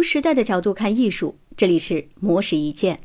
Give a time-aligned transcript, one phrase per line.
[0.00, 3.00] 从时代的角度看艺术，这里是魔石一见。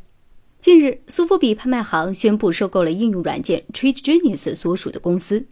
[0.61, 5.45] 近日，苏富比拍卖行宣布收购了应用软件 Trade Genius 所属的公司。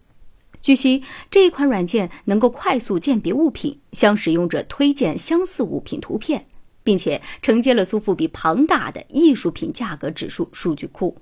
[0.61, 6.45] 据悉，这一款软件能够快速鉴别物品，向使用者推荐相似物品图片，
[6.81, 11.17] 并且承接了苏富比庞大的艺术品价格指数数据库。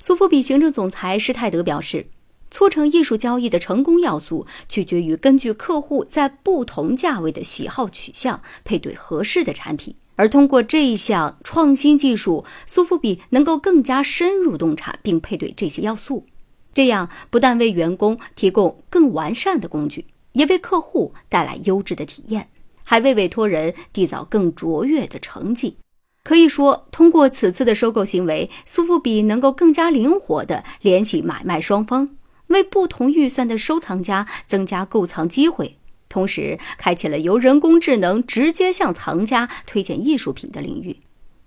[0.00, 2.04] 苏富比行政总裁施泰德表示。
[2.50, 9.94] 促成艺术交易的成功要素，取决于根据客户在不同价位的喜好取向，配对合适的产品。
[10.16, 16.26] 而通过这一项创新技术，苏富比能够更加深入洞察并配对这些要素，
[16.74, 22.48] 这样不但为员工提供更完善的工具，也为客户带来优质的体验，
[22.84, 25.76] 还为委托人缔造更卓越的成绩。
[26.22, 32.10] 可以说，通过此次的收购行为，苏富比能够更加灵活地联系买卖双方。
[32.50, 35.76] 为不同预算的收藏家增加购藏机会，
[36.08, 40.98] 同时开启了由人工智能直接向藏家推荐艺术品的领域，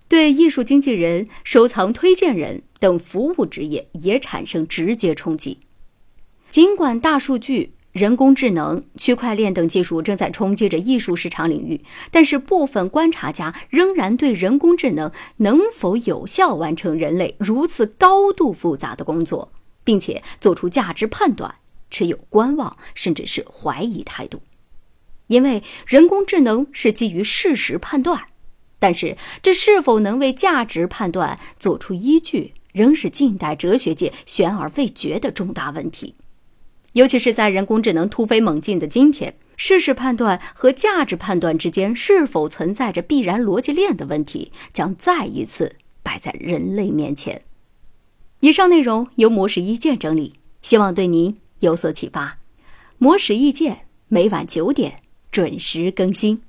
[0.07, 5.59] 对艺术经纪人、收藏推荐人等服务职业也产生直接冲击。
[6.49, 19.51] 尽管大数据、人工智能、区块链等技术正在冲击着艺术市场领域，但是部分观察家仍然对人工智能能否有效完成人类如此高度复杂的工作。
[19.83, 21.53] 并且做出价值判断，
[21.89, 24.41] 持有观望甚至是怀疑态度，
[25.27, 28.25] 因为人工智能是基于事实判断，
[28.79, 36.15] 但是这是否能为价值判断做出依据，仍是近代哲学界悬而未决的重大问题。
[36.93, 47.41] 尤其是在人工智能突飞猛进的今天，事实判断和价值判断之间是否存在着必然逻辑链的问题，将再一次摆在人类面前。
[48.43, 52.39] 以上内容由魔石意见整理，希望对您有所启发。
[52.97, 54.99] 魔石意见每晚九点
[55.31, 56.41] 准时更新。